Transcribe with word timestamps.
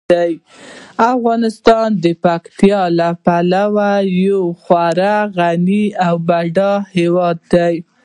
افغانستان 1.13 1.87
د 2.03 2.05
پکتیکا 2.23 2.83
له 2.99 3.09
پلوه 3.25 3.91
یو 4.25 4.41
خورا 4.61 5.17
غني 5.37 5.85
او 6.05 6.15
بډایه 6.27 6.87
هیواد 6.97 7.37
دی. 7.53 7.75